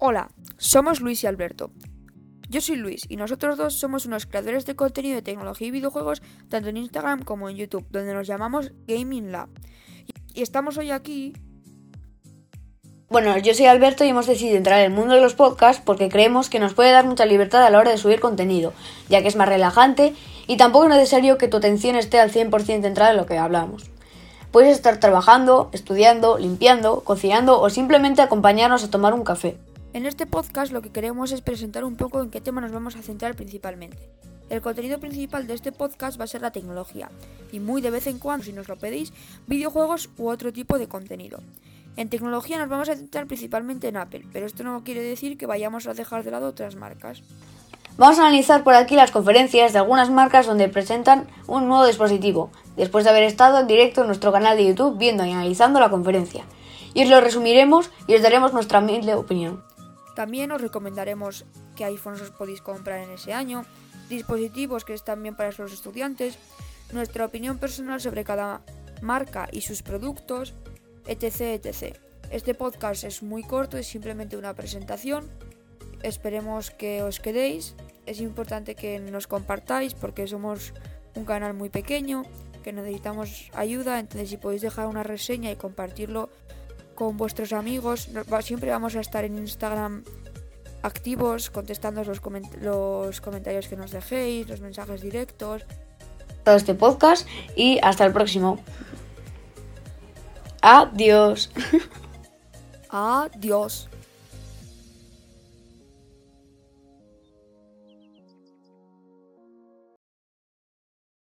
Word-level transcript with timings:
Hola, 0.00 0.28
somos 0.58 1.00
Luis 1.00 1.24
y 1.24 1.26
Alberto. 1.26 1.72
Yo 2.48 2.60
soy 2.60 2.76
Luis 2.76 3.04
y 3.08 3.16
nosotros 3.16 3.58
dos 3.58 3.80
somos 3.80 4.06
unos 4.06 4.26
creadores 4.26 4.64
de 4.64 4.76
contenido 4.76 5.16
de 5.16 5.22
tecnología 5.22 5.66
y 5.66 5.72
videojuegos 5.72 6.22
tanto 6.48 6.68
en 6.68 6.76
Instagram 6.76 7.24
como 7.24 7.48
en 7.48 7.56
YouTube, 7.56 7.84
donde 7.90 8.14
nos 8.14 8.28
llamamos 8.28 8.70
Gaming 8.86 9.32
Lab. 9.32 9.48
Y 10.34 10.42
estamos 10.42 10.78
hoy 10.78 10.92
aquí... 10.92 11.32
Bueno, 13.08 13.36
yo 13.38 13.52
soy 13.54 13.66
Alberto 13.66 14.04
y 14.04 14.10
hemos 14.10 14.28
decidido 14.28 14.56
entrar 14.56 14.78
en 14.78 14.92
el 14.92 14.96
mundo 14.96 15.16
de 15.16 15.20
los 15.20 15.34
podcasts 15.34 15.82
porque 15.84 16.08
creemos 16.08 16.48
que 16.48 16.60
nos 16.60 16.74
puede 16.74 16.92
dar 16.92 17.04
mucha 17.04 17.26
libertad 17.26 17.66
a 17.66 17.70
la 17.70 17.80
hora 17.80 17.90
de 17.90 17.98
subir 17.98 18.20
contenido, 18.20 18.72
ya 19.08 19.20
que 19.20 19.26
es 19.26 19.34
más 19.34 19.48
relajante 19.48 20.14
y 20.46 20.58
tampoco 20.58 20.84
es 20.84 20.90
necesario 20.94 21.38
que 21.38 21.48
tu 21.48 21.56
atención 21.56 21.96
esté 21.96 22.20
al 22.20 22.30
100% 22.30 22.82
centrada 22.82 23.10
en 23.10 23.16
lo 23.16 23.26
que 23.26 23.36
hablamos. 23.36 23.90
Puedes 24.52 24.76
estar 24.76 25.00
trabajando, 25.00 25.70
estudiando, 25.72 26.38
limpiando, 26.38 27.00
cocinando 27.00 27.60
o 27.60 27.68
simplemente 27.68 28.22
acompañarnos 28.22 28.84
a 28.84 28.90
tomar 28.90 29.12
un 29.12 29.24
café. 29.24 29.58
En 29.98 30.06
este 30.06 30.26
podcast 30.26 30.70
lo 30.70 30.80
que 30.80 30.92
queremos 30.92 31.32
es 31.32 31.40
presentar 31.40 31.82
un 31.82 31.96
poco 31.96 32.22
en 32.22 32.30
qué 32.30 32.40
tema 32.40 32.60
nos 32.60 32.70
vamos 32.70 32.94
a 32.94 33.02
centrar 33.02 33.34
principalmente. 33.34 33.98
El 34.48 34.60
contenido 34.60 35.00
principal 35.00 35.48
de 35.48 35.54
este 35.54 35.72
podcast 35.72 36.20
va 36.20 36.22
a 36.22 36.28
ser 36.28 36.40
la 36.40 36.52
tecnología 36.52 37.10
y 37.50 37.58
muy 37.58 37.82
de 37.82 37.90
vez 37.90 38.06
en 38.06 38.20
cuando, 38.20 38.44
si 38.44 38.52
nos 38.52 38.68
lo 38.68 38.76
pedís, 38.76 39.12
videojuegos 39.48 40.08
u 40.16 40.28
otro 40.28 40.52
tipo 40.52 40.78
de 40.78 40.86
contenido. 40.86 41.40
En 41.96 42.10
tecnología 42.10 42.58
nos 42.58 42.68
vamos 42.68 42.88
a 42.88 42.94
centrar 42.94 43.26
principalmente 43.26 43.88
en 43.88 43.96
Apple, 43.96 44.24
pero 44.32 44.46
esto 44.46 44.62
no 44.62 44.84
quiere 44.84 45.02
decir 45.02 45.36
que 45.36 45.46
vayamos 45.46 45.88
a 45.88 45.94
dejar 45.94 46.22
de 46.22 46.30
lado 46.30 46.46
otras 46.46 46.76
marcas. 46.76 47.24
Vamos 47.96 48.20
a 48.20 48.22
analizar 48.22 48.62
por 48.62 48.74
aquí 48.74 48.94
las 48.94 49.10
conferencias 49.10 49.72
de 49.72 49.80
algunas 49.80 50.10
marcas 50.10 50.46
donde 50.46 50.68
presentan 50.68 51.26
un 51.48 51.66
nuevo 51.66 51.84
dispositivo, 51.84 52.52
después 52.76 53.02
de 53.02 53.10
haber 53.10 53.24
estado 53.24 53.58
en 53.58 53.66
directo 53.66 54.02
en 54.02 54.06
nuestro 54.06 54.30
canal 54.30 54.56
de 54.56 54.64
YouTube 54.64 54.96
viendo 54.96 55.24
y 55.24 55.32
analizando 55.32 55.80
la 55.80 55.90
conferencia. 55.90 56.44
Y 56.94 57.02
os 57.02 57.10
lo 57.10 57.20
resumiremos 57.20 57.90
y 58.06 58.14
os 58.14 58.22
daremos 58.22 58.52
nuestra 58.52 58.78
humilde 58.78 59.16
opinión. 59.16 59.66
También 60.18 60.50
os 60.50 60.58
recomendaremos 60.60 61.46
qué 61.78 61.84
iPhones 61.86 62.26
os 62.26 62.34
podéis 62.34 62.58
comprar 62.58 62.98
en 62.98 63.14
ese 63.14 63.30
año, 63.30 63.62
dispositivos 64.10 64.82
que 64.82 64.90
están 64.90 65.22
bien 65.22 65.38
para 65.38 65.54
los 65.54 65.70
estudiantes, 65.70 66.34
nuestra 66.90 67.24
opinión 67.24 67.58
personal 67.62 68.00
sobre 68.00 68.24
cada 68.24 68.66
marca 69.00 69.46
y 69.52 69.60
sus 69.60 69.86
productos, 69.86 70.54
etc. 71.06 71.62
etc. 71.62 71.94
Este 72.32 72.58
podcast 72.58 73.04
es 73.04 73.22
muy 73.22 73.44
corto, 73.44 73.78
es 73.78 73.86
simplemente 73.86 74.36
una 74.36 74.54
presentación. 74.54 75.30
Esperemos 76.02 76.72
que 76.72 77.04
os 77.04 77.20
quedéis. 77.20 77.76
Es 78.04 78.20
importante 78.20 78.74
que 78.74 78.98
nos 78.98 79.28
compartáis 79.28 79.94
porque 79.94 80.26
somos 80.26 80.74
un 81.14 81.26
canal 81.26 81.54
muy 81.54 81.70
pequeño, 81.70 82.24
que 82.64 82.72
necesitamos 82.72 83.52
ayuda, 83.54 84.00
entonces 84.00 84.30
si 84.30 84.36
podéis 84.36 84.62
dejar 84.62 84.88
una 84.88 85.04
reseña 85.04 85.52
y 85.52 85.54
compartirlo 85.54 86.28
con 86.98 87.16
vuestros 87.16 87.52
amigos. 87.52 88.08
Siempre 88.42 88.70
vamos 88.70 88.96
a 88.96 89.00
estar 89.00 89.24
en 89.24 89.38
Instagram 89.38 90.02
activos, 90.82 91.48
contestando 91.48 92.02
los, 92.02 92.20
los 92.60 93.20
comentarios 93.20 93.68
que 93.68 93.76
nos 93.76 93.92
dejéis, 93.92 94.48
los 94.48 94.60
mensajes 94.60 95.00
directos. 95.00 95.64
Todo 96.42 96.56
este 96.56 96.74
podcast 96.74 97.24
y 97.54 97.78
hasta 97.84 98.04
el 98.04 98.12
próximo. 98.12 98.58
Adiós. 100.60 101.52
Adiós. 102.90 103.88